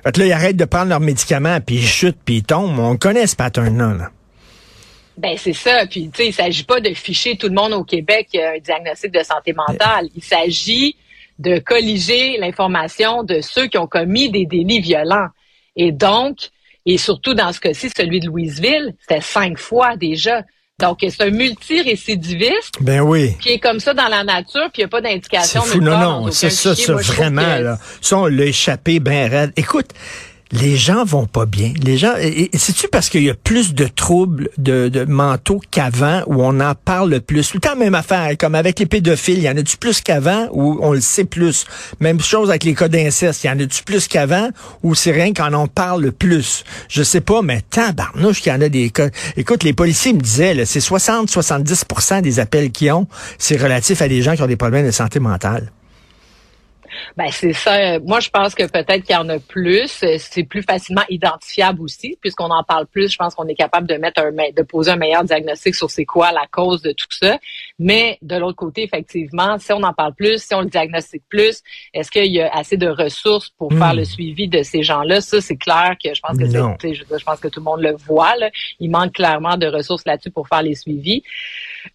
Fait 0.04 0.12
que 0.12 0.20
là, 0.20 0.26
ils 0.26 0.34
arrêtent 0.34 0.58
de 0.58 0.66
prendre 0.66 0.90
leurs 0.90 1.00
médicaments, 1.00 1.60
puis 1.66 1.76
ils 1.76 1.88
chutent, 1.88 2.20
puis 2.26 2.38
ils 2.38 2.44
tombent. 2.44 2.80
On 2.80 2.98
connaît 2.98 3.28
ce 3.28 3.36
pattern-là. 3.36 3.94
là 3.94 4.10
ben 5.18 5.36
c'est 5.38 5.54
ça. 5.54 5.86
Puis 5.88 6.10
tu 6.10 6.18
sais, 6.18 6.28
il 6.28 6.34
s'agit 6.34 6.64
pas 6.64 6.80
de 6.80 6.94
ficher 6.94 7.36
tout 7.38 7.48
le 7.48 7.54
monde 7.54 7.74
au 7.74 7.84
Québec 7.84 8.30
euh, 8.36 8.56
un 8.56 8.60
diagnostic 8.60 9.12
de 9.12 9.24
santé 9.24 9.54
mentale. 9.54 10.10
Il 10.16 10.24
s'agit 10.24 10.96
de 11.40 11.60
colliger 11.60 12.38
l'information 12.38 13.24
de 13.24 13.42
ceux 13.42 13.68
qui 13.68 13.78
ont 13.78 13.88
commis 13.88 14.30
des 14.30 14.46
délits 14.46 14.80
violents. 14.80 15.28
Et 15.76 15.92
donc, 15.92 16.50
et 16.86 16.98
surtout 16.98 17.34
dans 17.34 17.52
ce 17.52 17.60
cas-ci, 17.60 17.92
celui 17.96 18.20
de 18.20 18.28
Louisville, 18.28 18.96
c'était 19.02 19.22
cinq 19.22 19.58
fois 19.58 19.96
déjà. 19.98 20.44
Donc, 20.80 21.00
c'est 21.02 21.22
un 21.24 21.32
multirécidiviste. 21.32 22.76
Ben 22.82 23.02
oui. 23.02 23.36
Qui 23.42 23.50
est 23.50 23.60
comme 23.60 23.80
ça 23.80 23.96
dans 23.96 24.08
la 24.08 24.24
nature, 24.24 24.70
puis 24.72 24.82
il 24.82 24.82
n'y 24.82 24.86
a 24.86 24.88
pas 24.88 25.02
d'indication. 25.02 25.64
Non, 25.82 25.98
non, 25.98 26.32
c'est 26.32 26.52
ça, 26.52 26.76
ça, 26.76 26.94
vraiment, 26.94 27.58
là. 27.58 27.80
Ça, 28.00 28.20
on 28.20 28.28
l'a 28.28 28.46
échappé 28.46 29.00
ben 29.00 29.28
raide. 29.28 29.54
Écoute, 29.56 29.88
les 30.52 30.76
gens 30.76 31.04
vont 31.04 31.26
pas 31.26 31.46
bien. 31.46 31.74
Les 31.82 31.98
gens, 31.98 32.14
c'est-tu 32.54 32.88
parce 32.88 33.10
qu'il 33.10 33.24
y 33.24 33.30
a 33.30 33.34
plus 33.34 33.74
de 33.74 33.86
troubles 33.86 34.50
de, 34.58 34.90
de 34.90 35.06
mentaux 35.06 35.62
qu'avant 35.72 36.22
où 36.28 36.44
on 36.44 36.60
en 36.60 36.74
parle 36.76 37.20
plus? 37.22 37.50
Tout 37.50 37.58
le 37.58 37.62
temps 37.62 37.76
même 37.76 37.96
affaire, 37.96 38.32
comme 38.38 38.56
avec 38.56 38.80
les 38.80 38.86
pédophiles, 38.86 39.38
il 39.38 39.44
y 39.44 39.50
en 39.50 39.58
a-tu 39.58 39.78
plus 39.78 40.02
qu'avant 40.02 40.48
ou 40.52 40.80
on 40.82 40.94
le 40.94 41.02
sait 41.02 41.26
plus? 41.26 41.66
Même 42.00 42.20
chose 42.20 42.50
avec 42.50 42.64
les 42.64 42.76
cas 42.76 42.88
d'inceste, 42.88 43.44
il 43.44 43.48
y 43.48 43.50
en 43.50 43.60
a-tu 43.60 43.84
plus 43.84 44.08
qu'avant 44.08 44.50
ou 44.84 44.96
c'est 44.96 45.12
rien 45.12 45.34
qu'on 45.34 45.54
en 45.54 45.68
parle 45.68 46.12
plus? 46.12 46.64
Je 46.90 47.04
sais 47.04 47.22
pas, 47.22 47.42
mais 47.42 47.62
tabarnouche 47.70 48.42
qu'il 48.42 48.52
y 48.52 48.56
en 48.56 48.62
a 48.62 48.70
des 48.70 48.90
cas. 48.90 49.10
Écoute, 49.36 49.64
les 49.64 49.74
policiers 49.74 50.14
me 50.14 50.22
disaient, 50.22 50.66
c'est 50.66 50.80
60-70% 50.80 52.22
des 52.22 52.40
appels 52.40 52.72
qu'ils 52.72 52.92
ont, 52.92 53.08
c'est 53.38 53.58
relatif 53.58 54.02
à 54.02 54.08
des 54.08 54.22
gens 54.22 54.36
qui 54.36 54.42
ont 54.42 54.48
des 54.48 54.56
problèmes 54.56 54.86
de 54.86 54.92
santé 54.92 55.20
mentale. 55.20 55.72
Ben 57.16 57.30
c'est 57.32 57.54
ça. 57.54 58.00
Moi, 58.00 58.20
je 58.20 58.30
pense 58.30 58.56
que 58.56 58.64
peut-être 58.64 59.04
qu'il 59.04 59.16
y 59.16 59.18
en 59.18 59.30
a 59.30 59.40
plus. 59.40 60.04
C'est 60.18 60.44
plus 60.44 60.64
facilement 60.64 61.04
identifiable 61.10 61.82
aussi, 61.82 62.18
puisqu'on 62.22 62.50
en 62.50 62.64
parle 62.64 62.88
plus. 62.88 63.12
Je 63.12 63.18
pense 63.18 63.36
qu'on 63.36 63.48
est 63.48 63.56
capable 63.56 63.88
de 63.88 63.96
mettre 63.96 64.22
un, 64.22 64.32
de 64.32 64.62
poser 64.64 64.92
un 64.92 64.96
meilleur 64.96 65.24
diagnostic 65.24 65.76
sur 65.76 65.90
c'est 65.90 66.06
quoi 66.06 66.32
la 66.32 66.46
cause 66.52 66.82
de 66.82 66.92
tout 66.92 67.08
ça. 67.10 67.40
Mais 67.80 68.18
de 68.22 68.36
l'autre 68.36 68.58
côté, 68.58 68.84
effectivement, 68.84 69.58
si 69.60 69.72
on 69.74 69.84
en 69.84 69.94
parle 69.94 70.14
plus, 70.14 70.42
si 70.42 70.54
on 70.54 70.62
le 70.62 70.68
diagnostique 70.68 71.24
plus, 71.30 71.62
est-ce 71.94 72.12
qu'il 72.12 72.32
y 72.32 72.42
a 72.42 72.50
assez 72.54 72.78
de 72.78 72.88
ressources 72.88 73.50
pour 73.50 73.72
faire 73.74 73.94
le 73.94 74.02
hmm. 74.02 74.06
suivi 74.06 74.48
de 74.48 74.64
ces 74.64 74.84
gens-là? 74.84 75.22
Ça, 75.22 75.42
c'est 75.42 75.58
clair 75.58 75.96
que 76.04 76.14
je 76.14 76.22
pense 76.22 76.38
que 76.38 76.50
c'est, 76.50 76.94
je, 76.94 77.04
je, 77.04 77.24
pense 77.24 77.40
que 77.40 77.48
tout 77.48 77.60
le 77.60 77.66
monde 77.66 77.82
le 77.82 77.96
voit. 77.96 78.36
Là. 78.38 78.50
Il 78.80 78.90
manque 78.90 79.14
clairement 79.14 79.58
de 79.58 79.68
ressources 79.68 80.06
là-dessus 80.06 80.32
pour 80.32 80.48
faire 80.48 80.64
les 80.64 80.76
suivis. 80.76 81.24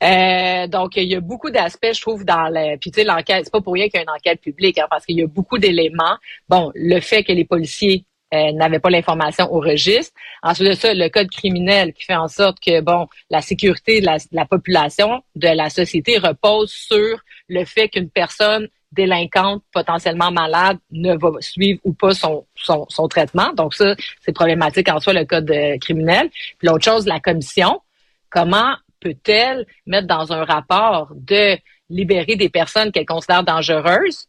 Euh, 0.03 0.67
donc, 0.67 0.97
il 0.97 1.05
y 1.05 1.15
a 1.15 1.21
beaucoup 1.21 1.51
d'aspects, 1.51 1.93
je 1.93 2.01
trouve, 2.01 2.25
dans 2.25 2.49
le. 2.49 2.77
Puis 2.79 2.91
tu 2.91 3.01
sais, 3.01 3.05
l'enquête, 3.05 3.45
c'est 3.45 3.53
pas 3.53 3.61
pour 3.61 3.75
rien 3.75 3.89
qu'il 3.89 3.97
y 3.97 3.99
a 3.99 4.03
une 4.03 4.11
enquête 4.11 4.41
publique, 4.41 4.79
hein, 4.79 4.87
parce 4.91 5.05
qu'il 5.05 5.19
y 5.19 5.23
a 5.23 5.27
beaucoup 5.27 5.59
d'éléments. 5.59 6.17
Bon, 6.49 6.71
le 6.75 7.01
fait 7.01 7.25
que 7.25 7.33
les 7.33 7.45
policiers 7.45 8.05
euh, 8.35 8.53
n'avaient 8.53 8.79
pas 8.79 8.89
l'information 8.89 9.53
au 9.53 9.61
registre. 9.61 10.15
Ensuite 10.43 10.69
de 10.69 10.75
ça, 10.75 10.95
le 10.95 11.09
code 11.09 11.29
criminel 11.29 11.93
qui 11.93 12.05
fait 12.05 12.15
en 12.15 12.29
sorte 12.29 12.59
que 12.61 12.81
bon, 12.81 13.07
la 13.29 13.43
sécurité 13.43 14.01
de 14.01 14.07
la, 14.07 14.47
population, 14.47 15.23
de 15.37 15.49
la 15.49 15.69
société 15.69 16.17
repose 16.17 16.71
sur 16.71 17.19
le 17.49 17.65
fait 17.67 17.91
qu'une 17.91 18.09
personne 18.09 18.69
délinquante, 18.91 19.63
potentiellement 19.71 20.31
malade, 20.31 20.79
ne 20.91 21.15
va 21.15 21.31
suivre 21.41 21.81
ou 21.85 21.93
pas 21.93 22.15
son, 22.15 22.47
son, 22.55 22.87
son 22.89 23.07
traitement. 23.07 23.53
Donc 23.53 23.75
ça, 23.75 23.95
c'est 24.23 24.33
problématique 24.33 24.89
en 24.89 24.99
soi, 24.99 25.13
le 25.13 25.27
code 25.27 25.51
euh, 25.51 25.77
criminel. 25.79 26.31
Puis 26.59 26.69
l'autre 26.69 26.85
chose, 26.85 27.07
la 27.07 27.21
commission, 27.21 27.83
comment 28.31 28.75
peut-elle 29.03 29.67
mettre 29.87 30.07
dans 30.07 30.33
un 30.33 30.45
rapport 30.45 31.13
de 31.15 31.57
libérer 31.91 32.37
des 32.37 32.49
personnes 32.49 32.93
qu'elle 32.93 33.07
considère 33.07 33.43
dangereuses? 33.43 34.29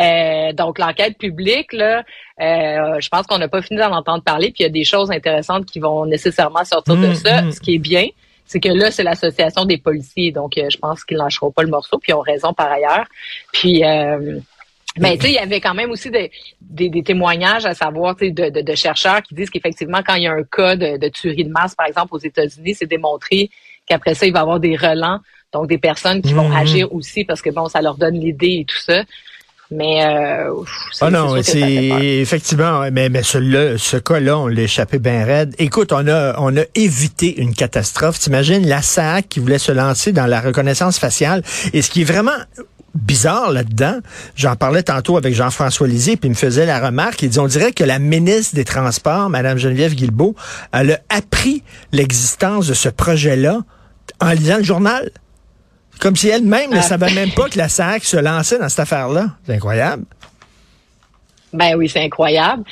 Euh, 0.00 0.52
donc 0.52 0.78
l'enquête 0.78 1.16
publique, 1.18 1.72
là, 1.72 2.02
euh, 2.40 3.00
je 3.00 3.08
pense 3.08 3.26
qu'on 3.26 3.38
n'a 3.38 3.48
pas 3.48 3.62
fini 3.62 3.78
d'en 3.78 3.92
entendre 3.92 4.24
parler, 4.24 4.46
puis 4.46 4.60
il 4.60 4.62
y 4.64 4.66
a 4.66 4.70
des 4.70 4.84
choses 4.84 5.10
intéressantes 5.10 5.66
qui 5.66 5.78
vont 5.78 6.04
nécessairement 6.04 6.64
sortir 6.64 6.96
de 6.96 7.08
mm, 7.08 7.14
ça. 7.14 7.42
Mm. 7.42 7.52
Ce 7.52 7.60
qui 7.60 7.74
est 7.76 7.78
bien, 7.78 8.08
c'est 8.44 8.58
que 8.58 8.68
là, 8.68 8.90
c'est 8.90 9.04
l'association 9.04 9.64
des 9.64 9.78
policiers, 9.78 10.32
donc 10.32 10.58
euh, 10.58 10.68
je 10.68 10.78
pense 10.78 11.04
qu'ils 11.04 11.16
lâcheront 11.16 11.52
pas 11.52 11.62
le 11.62 11.68
morceau, 11.68 11.98
puis 11.98 12.10
ils 12.10 12.14
ont 12.14 12.20
raison 12.20 12.52
par 12.52 12.72
ailleurs. 12.72 13.06
Puis 13.52 13.82
mais 14.96 15.16
tu 15.16 15.22
sais, 15.22 15.32
il 15.32 15.34
y 15.34 15.38
avait 15.38 15.60
quand 15.60 15.74
même 15.74 15.90
aussi 15.90 16.10
des, 16.10 16.30
des, 16.60 17.02
témoignages 17.02 17.66
à 17.66 17.74
savoir 17.74 18.14
de, 18.14 18.28
de, 18.28 18.60
de, 18.60 18.74
chercheurs 18.76 19.22
qui 19.22 19.34
disent 19.34 19.50
qu'effectivement, 19.50 20.02
quand 20.06 20.14
il 20.14 20.22
y 20.22 20.26
a 20.28 20.32
un 20.32 20.44
cas 20.44 20.76
de, 20.76 20.98
de 20.98 21.08
tuerie 21.08 21.44
de 21.44 21.50
masse, 21.50 21.74
par 21.74 21.86
exemple, 21.86 22.14
aux 22.14 22.18
États-Unis, 22.18 22.76
c'est 22.76 22.86
démontré 22.86 23.50
qu'après 23.86 24.14
ça, 24.14 24.26
il 24.26 24.32
va 24.32 24.40
y 24.40 24.42
avoir 24.42 24.60
des 24.60 24.76
relents, 24.76 25.20
donc 25.52 25.68
des 25.68 25.78
personnes 25.78 26.22
qui 26.22 26.32
vont 26.32 26.48
mmh. 26.48 26.56
agir 26.56 26.92
aussi 26.92 27.24
parce 27.24 27.42
que 27.42 27.50
bon, 27.50 27.68
ça 27.68 27.80
leur 27.80 27.96
donne 27.96 28.18
l'idée 28.18 28.60
et 28.60 28.64
tout 28.64 28.78
ça. 28.78 29.02
Mais 29.70 30.04
euh, 30.04 30.50
oh 31.00 31.10
non, 31.10 31.42
c'est 31.42 32.18
effectivement, 32.20 32.82
mais, 32.92 33.08
mais 33.08 33.22
ce, 33.22 33.76
ce 33.78 33.96
cas-là, 33.96 34.38
on 34.38 34.46
l'a 34.46 34.62
échappé 34.62 34.98
bien 34.98 35.24
raide. 35.24 35.54
Écoute, 35.58 35.90
on 35.92 36.06
a 36.06 36.38
on 36.38 36.54
a 36.56 36.62
évité 36.74 37.40
une 37.40 37.54
catastrophe. 37.54 38.18
T'imagines 38.18 38.66
la 38.68 38.82
SAC 38.82 39.30
qui 39.30 39.40
voulait 39.40 39.58
se 39.58 39.72
lancer 39.72 40.12
dans 40.12 40.26
la 40.26 40.40
reconnaissance 40.40 40.98
faciale. 40.98 41.42
Et 41.72 41.80
ce 41.80 41.90
qui 41.90 42.02
est 42.02 42.04
vraiment 42.04 42.36
bizarre 42.94 43.50
là-dedans, 43.50 43.98
j'en 44.36 44.56
parlais 44.56 44.82
tantôt 44.82 45.16
avec 45.16 45.34
Jean-François 45.34 45.88
Lisée, 45.88 46.16
puis 46.16 46.28
il 46.28 46.30
me 46.30 46.36
faisait 46.36 46.66
la 46.66 46.78
remarque, 46.78 47.22
il 47.22 47.30
dit, 47.30 47.38
on 47.38 47.46
dirait 47.46 47.72
que 47.72 47.84
la 47.84 47.98
ministre 47.98 48.54
des 48.54 48.64
Transports, 48.64 49.28
Mme 49.30 49.58
Geneviève 49.58 49.94
Guilbeault, 49.94 50.34
elle 50.72 50.92
a 50.92 50.98
appris 51.08 51.62
l'existence 51.92 52.66
de 52.66 52.74
ce 52.74 52.88
projet-là 52.88 53.60
en 54.20 54.30
lisant 54.30 54.58
le 54.58 54.64
journal. 54.64 55.10
Comme 56.00 56.16
si 56.16 56.28
elle-même 56.28 56.70
ne 56.70 56.78
ah. 56.78 56.82
savait 56.82 57.12
même 57.12 57.30
pas 57.30 57.48
que 57.48 57.58
la 57.58 57.68
SAC 57.68 58.04
se 58.04 58.16
lançait 58.16 58.58
dans 58.58 58.68
cette 58.68 58.80
affaire-là. 58.80 59.28
C'est 59.46 59.54
incroyable. 59.54 60.04
Ben 61.52 61.76
oui, 61.76 61.88
c'est 61.88 62.02
incroyable. 62.02 62.64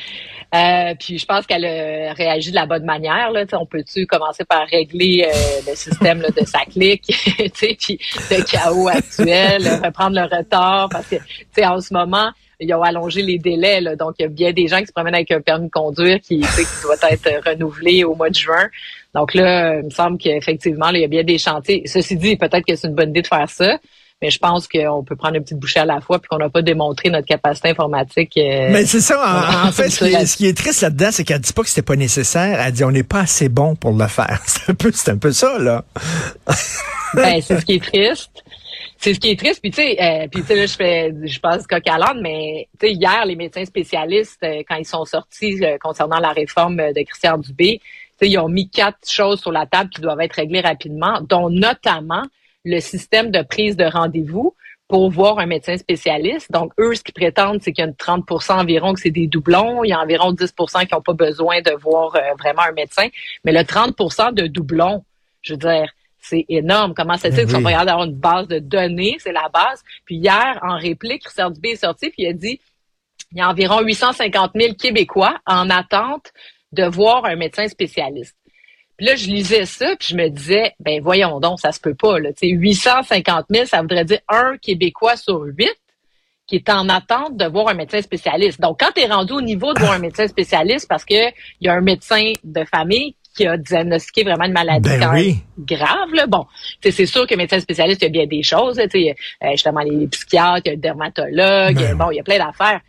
Euh, 0.54 0.94
puis 0.98 1.18
je 1.18 1.24
pense 1.24 1.46
qu'elle 1.46 1.64
a 1.64 2.12
réagi 2.12 2.50
de 2.50 2.56
la 2.56 2.66
bonne 2.66 2.84
manière. 2.84 3.30
Là. 3.30 3.44
on 3.52 3.64
peut-tu 3.64 4.06
commencer 4.06 4.44
par 4.44 4.66
régler 4.66 5.26
euh, 5.26 5.70
le 5.70 5.74
système 5.74 6.20
là, 6.20 6.28
de 6.28 6.44
sa 6.44 6.60
clique, 6.60 7.06
puis 7.54 7.98
le 8.30 8.42
chaos 8.44 8.88
actuel, 8.88 9.66
reprendre 9.82 10.16
le 10.16 10.24
retard, 10.24 10.90
parce 10.90 11.06
que 11.06 11.16
en 11.64 11.80
ce 11.80 11.94
moment, 11.94 12.32
ils 12.60 12.72
ont 12.74 12.82
allongé 12.82 13.22
les 13.22 13.38
délais. 13.38 13.80
Là, 13.80 13.96
donc, 13.96 14.14
il 14.18 14.22
y 14.22 14.26
a 14.26 14.28
bien 14.28 14.52
des 14.52 14.68
gens 14.68 14.80
qui 14.80 14.86
se 14.86 14.92
promènent 14.92 15.14
avec 15.14 15.30
un 15.30 15.40
permis 15.40 15.66
de 15.66 15.70
conduire 15.70 16.20
qui, 16.20 16.40
qui 16.40 16.82
doit 16.82 16.96
être 17.10 17.48
renouvelé 17.48 18.04
au 18.04 18.14
mois 18.14 18.28
de 18.28 18.34
juin. 18.34 18.68
Donc 19.14 19.34
là, 19.34 19.78
il 19.78 19.84
me 19.86 19.90
semble 19.90 20.18
qu'effectivement, 20.18 20.90
il 20.90 21.00
y 21.00 21.04
a 21.04 21.08
bien 21.08 21.24
des 21.24 21.38
chantiers. 21.38 21.82
Ceci 21.86 22.16
dit, 22.16 22.36
peut-être 22.36 22.64
que 22.66 22.76
c'est 22.76 22.88
une 22.88 22.94
bonne 22.94 23.10
idée 23.10 23.22
de 23.22 23.26
faire 23.26 23.48
ça. 23.48 23.78
Mais 24.22 24.30
je 24.30 24.38
pense 24.38 24.68
qu'on 24.68 25.02
peut 25.02 25.16
prendre 25.16 25.34
une 25.36 25.42
petite 25.42 25.58
bouchée 25.58 25.80
à 25.80 25.84
la 25.84 26.00
fois 26.00 26.20
puis 26.20 26.28
qu'on 26.28 26.38
n'a 26.38 26.48
pas 26.48 26.62
démontré 26.62 27.10
notre 27.10 27.26
capacité 27.26 27.70
informatique. 27.70 28.36
Euh, 28.36 28.68
mais 28.70 28.86
c'est 28.86 29.00
ça. 29.00 29.66
En, 29.66 29.72
fait, 29.72 29.90
ce 29.90 30.36
qui, 30.36 30.46
est, 30.46 30.56
triste 30.56 30.82
là-dedans, 30.82 31.08
c'est 31.10 31.24
qu'elle 31.24 31.40
dit 31.40 31.52
pas 31.52 31.62
que 31.62 31.68
c'était 31.68 31.82
pas 31.82 31.96
nécessaire. 31.96 32.60
Elle 32.60 32.72
dit 32.72 32.84
on 32.84 32.92
n'est 32.92 33.02
pas 33.02 33.20
assez 33.20 33.48
bon 33.48 33.74
pour 33.74 33.92
le 33.92 34.06
faire. 34.06 34.40
C'est 34.46 34.70
un 34.70 34.74
peu, 34.74 34.92
c'est 34.92 35.10
un 35.10 35.18
peu 35.18 35.32
ça 35.32 35.58
là. 35.58 35.84
ben, 37.14 37.40
c'est 37.42 37.60
ce 37.60 37.64
qui 37.64 37.74
est 37.74 37.84
triste. 37.84 38.30
C'est 38.96 39.14
ce 39.14 39.20
qui 39.20 39.30
est 39.30 39.38
triste. 39.38 39.60
Puis 39.60 39.70
tu 39.70 39.82
sais, 39.82 39.96
euh, 40.00 40.28
puis 40.30 40.42
tu 40.42 40.48
sais 40.48 40.54
là, 40.54 40.66
je 40.66 40.74
fais, 40.74 41.14
je 41.24 41.40
pense 41.40 41.66
coq 41.66 41.82
à 41.88 42.14
mais 42.14 42.68
tu 42.78 42.86
sais 42.86 42.92
hier 42.92 43.24
les 43.26 43.34
médecins 43.34 43.64
spécialistes 43.64 44.42
euh, 44.44 44.62
quand 44.68 44.76
ils 44.76 44.86
sont 44.86 45.04
sortis 45.04 45.60
concernant 45.80 46.20
la 46.20 46.30
réforme 46.30 46.76
de 46.76 47.02
Christian 47.04 47.38
Dubé, 47.38 47.80
ils 48.26 48.38
ont 48.38 48.48
mis 48.48 48.68
quatre 48.68 49.10
choses 49.10 49.40
sur 49.40 49.52
la 49.52 49.66
table 49.66 49.90
qui 49.90 50.00
doivent 50.00 50.20
être 50.20 50.34
réglées 50.34 50.60
rapidement, 50.60 51.20
dont 51.28 51.50
notamment 51.50 52.22
le 52.64 52.80
système 52.80 53.30
de 53.30 53.42
prise 53.42 53.76
de 53.76 53.84
rendez-vous 53.84 54.54
pour 54.88 55.10
voir 55.10 55.38
un 55.38 55.46
médecin 55.46 55.76
spécialiste. 55.78 56.52
Donc, 56.52 56.72
eux, 56.78 56.94
ce 56.94 57.02
qu'ils 57.02 57.14
prétendent, 57.14 57.62
c'est 57.62 57.72
qu'il 57.72 57.84
y 57.84 57.88
a 57.88 57.90
30% 57.92 58.60
environ 58.60 58.92
que 58.92 59.00
c'est 59.00 59.10
des 59.10 59.26
doublons. 59.26 59.84
Il 59.84 59.88
y 59.88 59.92
a 59.92 60.00
environ 60.00 60.32
10% 60.32 60.86
qui 60.86 60.94
n'ont 60.94 61.00
pas 61.00 61.14
besoin 61.14 61.62
de 61.62 61.72
voir 61.80 62.14
euh, 62.16 62.20
vraiment 62.38 62.62
un 62.62 62.72
médecin. 62.72 63.08
Mais 63.44 63.52
le 63.52 63.60
30% 63.60 64.34
de 64.34 64.46
doublons, 64.46 65.02
je 65.40 65.54
veux 65.54 65.58
dire, 65.58 65.90
c'est 66.18 66.44
énorme. 66.48 66.94
Comment 66.94 67.16
ça 67.16 67.30
se 67.30 67.36
fait 67.36 67.42
qu'ils 67.42 67.52
sont 67.52 67.62
pas 67.62 67.70
capables 67.70 67.86
d'avoir 67.86 68.06
une 68.06 68.16
base 68.16 68.48
de 68.48 68.58
données? 68.58 69.16
C'est 69.18 69.32
la 69.32 69.48
base. 69.48 69.82
Puis 70.04 70.16
hier, 70.16 70.60
en 70.62 70.76
réplique, 70.76 71.26
Richard 71.26 71.50
Dubé 71.52 71.70
est 71.70 71.76
sorti 71.76 72.10
puis 72.10 72.24
il 72.24 72.28
a 72.28 72.32
dit 72.32 72.60
il 73.32 73.38
y 73.38 73.40
a 73.40 73.48
environ 73.48 73.80
850 73.80 74.52
000 74.54 74.74
Québécois 74.74 75.40
en 75.46 75.70
attente 75.70 76.32
de 76.72 76.84
voir 76.84 77.24
un 77.24 77.36
médecin 77.36 77.66
spécialiste. 77.66 78.36
Puis 79.02 79.08
là, 79.08 79.16
je 79.16 79.26
lisais 79.26 79.66
ça, 79.66 79.96
puis 79.98 80.10
je 80.10 80.16
me 80.16 80.28
disais, 80.28 80.76
ben 80.78 81.02
voyons 81.02 81.40
donc, 81.40 81.58
ça 81.58 81.72
se 81.72 81.80
peut 81.80 81.96
pas. 81.96 82.20
Là. 82.20 82.30
850 82.40 83.46
000, 83.50 83.66
ça 83.66 83.80
voudrait 83.80 84.04
dire 84.04 84.20
un 84.28 84.56
Québécois 84.58 85.16
sur 85.16 85.40
huit 85.42 85.76
qui 86.46 86.54
est 86.54 86.70
en 86.70 86.88
attente 86.88 87.36
de 87.36 87.44
voir 87.46 87.66
un 87.66 87.74
médecin 87.74 88.00
spécialiste. 88.00 88.60
Donc, 88.60 88.78
quand 88.78 88.92
tu 88.94 89.00
es 89.02 89.06
rendu 89.06 89.32
au 89.32 89.40
niveau 89.40 89.74
de 89.74 89.80
voir 89.80 89.90
un 89.90 89.98
médecin 89.98 90.28
spécialiste 90.28 90.86
parce 90.88 91.04
que 91.04 91.30
il 91.30 91.66
y 91.66 91.68
a 91.68 91.74
un 91.74 91.80
médecin 91.80 92.30
de 92.44 92.62
famille 92.62 93.16
qui 93.34 93.44
a 93.44 93.56
diagnostiqué 93.56 94.22
vraiment 94.22 94.44
une 94.44 94.52
maladie 94.52 94.88
ben 94.88 95.34
grave, 95.58 96.14
là, 96.14 96.28
bon, 96.28 96.46
c'est 96.80 97.06
sûr 97.06 97.26
que 97.26 97.34
médecin 97.34 97.58
spécialiste, 97.58 98.02
il 98.02 98.04
y 98.04 98.06
a 98.06 98.10
bien 98.10 98.26
des 98.28 98.44
choses, 98.44 98.78
euh, 98.78 99.14
justement 99.50 99.80
les 99.80 100.06
psychiatres, 100.06 100.62
il 100.66 100.68
y 100.68 100.70
a 100.70 100.74
le 100.74 100.80
dermatologue, 100.80 101.74
ben 101.74 101.96
bon, 101.96 102.12
il 102.12 102.18
y 102.18 102.20
a 102.20 102.22
plein 102.22 102.38
d'affaires. 102.38 102.80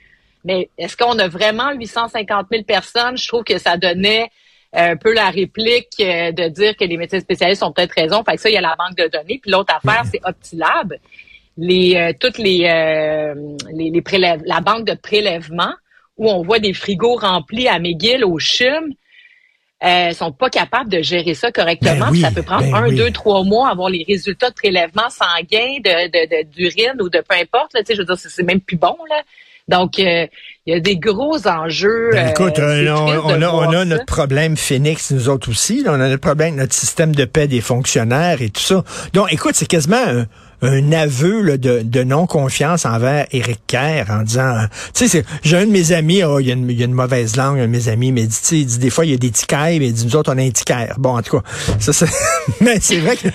Mais 0.46 0.70
est-ce 0.78 0.96
qu'on 0.96 1.18
a 1.18 1.28
vraiment 1.28 1.72
850 1.74 2.48
000 2.52 2.64
personnes? 2.66 3.18
Je 3.18 3.28
trouve 3.28 3.44
que 3.44 3.58
ça 3.58 3.78
donnait 3.78 4.30
un 4.74 4.98
peu 4.98 5.14
la 5.14 5.30
réplique 5.30 5.94
euh, 6.00 6.32
de 6.32 6.50
dire 6.50 6.76
que 6.76 6.84
les 6.84 6.98
médecins 6.98 7.20
spécialistes 7.20 7.64
ont 7.64 7.72
peut-être 7.72 7.94
raison. 7.94 8.24
Fait 8.24 8.36
que 8.36 8.42
ça, 8.42 8.50
il 8.50 8.54
y 8.54 8.58
a 8.58 8.62
la 8.62 8.76
banque 8.76 8.98
de 8.98 9.08
données. 9.08 9.40
Puis 9.42 9.52
l'autre 9.52 9.74
affaire, 9.76 10.04
c'est 10.12 10.20
Optilab. 10.24 10.96
Les, 11.56 11.96
euh, 11.96 12.14
toutes 12.20 12.40
les, 12.40 12.66
euh, 12.68 13.36
les, 13.72 13.92
les 13.92 14.02
prélève, 14.02 14.42
la 14.46 14.60
banque 14.60 14.86
de 14.86 14.96
prélèvement 14.96 15.74
où 16.18 16.30
on 16.30 16.42
voit 16.42 16.60
des 16.60 16.74
frigos 16.74 17.16
remplis 17.16 17.68
à 17.68 17.78
McGill, 17.80 18.26
au 18.26 18.40
CHUM, 18.40 18.94
euh, 19.84 20.12
sont 20.12 20.32
pas 20.32 20.50
capables 20.50 20.90
de 20.90 21.02
gérer 21.02 21.34
ça 21.34 21.52
correctement. 21.52 22.12
Ben 22.12 22.22
ça 22.22 22.32
peut 22.32 22.42
prendre 22.42 22.64
ben 22.64 22.76
un, 22.76 22.92
deux, 22.92 23.12
trois 23.12 23.44
mois 23.44 23.70
avoir 23.70 23.90
les 23.90 24.06
résultats 24.08 24.50
de 24.50 24.56
prélèvement 24.56 25.10
sanguin, 25.10 25.80
de, 25.84 26.44
d'urine 26.44 27.02
ou 27.02 27.10
de 27.10 27.20
peu 27.20 27.36
importe. 27.36 27.74
Là, 27.74 27.82
je 27.88 27.96
veux 27.96 28.06
dire, 28.06 28.18
c'est 28.18 28.44
même 28.44 28.62
plus 28.62 28.78
bon. 28.78 28.96
Là. 29.10 29.22
Donc, 29.70 30.00
euh, 30.00 30.28
il 30.66 30.74
y 30.74 30.78
a 30.78 30.80
des 30.80 30.98
gros 30.98 31.48
enjeux. 31.48 32.10
Ben, 32.12 32.30
écoute, 32.30 32.60
euh, 32.60 32.90
on, 33.24 33.42
a, 33.42 33.50
on 33.50 33.72
a 33.72 33.86
notre 33.86 34.06
problème 34.06 34.58
Phoenix, 34.58 35.12
nous 35.12 35.30
autres 35.30 35.50
aussi. 35.50 35.84
on 35.86 35.94
a 35.94 36.10
notre 36.10 36.22
problème, 36.22 36.56
notre 36.56 36.74
système 36.74 37.16
de 37.16 37.26
paix 37.26 37.48
des 37.48 37.62
fonctionnaires 37.62 38.42
et 38.42 38.50
tout 38.50 38.62
ça. 38.62 38.84
Donc, 39.14 39.32
écoute, 39.32 39.56
c'est 39.56 39.68
quasiment 39.68 40.26
un, 40.62 40.92
aveu 40.92 41.58
de, 41.58 42.04
non-confiance 42.04 42.86
envers 42.86 43.26
Éric 43.32 43.60
Kerr 43.68 44.06
en 44.10 44.24
disant, 44.24 44.66
tu 44.94 45.08
sais, 45.08 45.26
j'ai 45.44 45.58
un 45.58 45.66
de 45.66 45.72
mes 45.72 45.92
amis, 45.92 46.24
oh, 46.24 46.40
il, 46.40 46.48
y 46.48 46.52
a 46.52 46.56
une, 46.56 46.94
mauvaise 46.94 47.36
langue, 47.36 47.60
un 47.60 47.64
de 47.64 47.68
mes 47.68 47.88
amis, 47.88 48.12
mais 48.12 48.24
il 48.24 48.66
dit, 48.66 48.78
des 48.80 48.90
fois, 48.90 49.06
il 49.06 49.12
y 49.12 49.14
a 49.14 49.18
des 49.18 49.32
tickets, 49.32 49.80
mais 49.80 49.88
il 49.88 49.94
dit, 49.94 50.06
nous 50.06 50.16
autres, 50.16 50.34
on 50.34 50.38
a 50.38 50.42
un 50.42 50.52
ticket. 50.52 50.90
Bon, 50.98 51.18
en 51.18 51.22
tout 51.22 51.40
cas, 51.40 51.48
ça, 51.80 52.06
mais 52.62 52.80
c'est 52.82 53.00
vrai 53.00 53.18
que... 53.18 53.28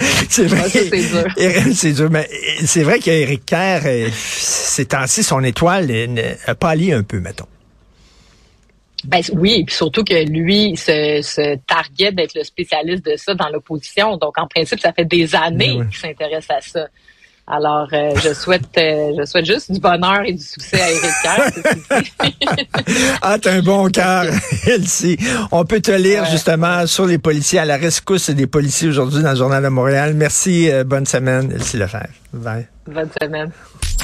c'est 0.28 0.46
vrai. 0.46 0.68
c'est 1.74 1.92
dur. 1.92 2.10
Mais 2.10 2.28
c'est 2.64 2.82
vrai 2.82 2.98
qu'Éric 2.98 3.44
Kerr, 3.46 3.82
euh, 3.84 4.08
c'est 4.12 4.94
ainsi 4.94 5.22
son 5.22 5.42
étoile 5.44 5.90
a 6.46 6.54
pâli 6.54 6.92
un 6.92 7.02
peu, 7.02 7.20
mettons. 7.20 7.46
Ben 9.04 9.22
oui, 9.32 9.64
puis 9.64 9.74
surtout 9.74 10.04
que 10.04 10.28
lui 10.28 10.76
se, 10.76 11.20
se 11.22 11.56
target 11.66 12.12
d'être 12.12 12.34
le 12.34 12.44
spécialiste 12.44 13.04
de 13.04 13.16
ça 13.16 13.34
dans 13.34 13.48
l'opposition. 13.48 14.18
Donc, 14.18 14.36
en 14.36 14.46
principe, 14.46 14.80
ça 14.80 14.92
fait 14.92 15.06
des 15.06 15.34
années 15.34 15.78
ben 15.78 15.88
qu'il 15.88 15.98
s'intéresse 15.98 16.50
à 16.50 16.60
ça. 16.60 16.86
Alors, 17.52 17.88
euh, 17.92 18.12
je 18.22 18.32
souhaite 18.32 18.62
euh, 18.78 19.12
je 19.18 19.24
souhaite 19.24 19.44
juste 19.44 19.72
du 19.72 19.80
bonheur 19.80 20.22
et 20.24 20.32
du 20.34 20.42
succès 20.42 20.80
à 20.80 20.90
Eric 20.90 21.10
Kerr. 21.22 22.66
ah, 23.22 23.38
t'as 23.42 23.54
un 23.54 23.60
bon 23.60 23.88
cœur, 23.90 24.26
Elsie. 24.66 25.18
On 25.50 25.64
peut 25.64 25.80
te 25.80 25.90
lire 25.90 26.24
justement 26.26 26.86
sur 26.86 27.06
les 27.06 27.18
policiers 27.18 27.58
à 27.58 27.64
la 27.64 27.76
rescousse 27.76 28.30
des 28.30 28.46
policiers 28.46 28.88
aujourd'hui 28.88 29.24
dans 29.24 29.30
le 29.30 29.36
Journal 29.36 29.64
de 29.64 29.68
Montréal. 29.68 30.14
Merci, 30.14 30.70
euh, 30.70 30.84
bonne 30.84 31.06
semaine, 31.06 31.50
Elsie 31.52 31.76
Lefebvre. 31.76 32.06
Bye. 32.32 32.68
Bonne 32.86 33.10
semaine. 33.20 33.50